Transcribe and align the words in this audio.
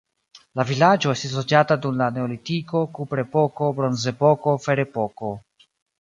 La 0.59 0.63
vilaĝo 0.69 1.11
estis 1.17 1.35
loĝata 1.39 1.77
dum 1.83 2.01
la 2.03 2.07
neolitiko, 2.15 2.81
kuprepoko, 2.97 3.69
bronzepoko, 3.81 4.55
ferepoko. 4.65 5.35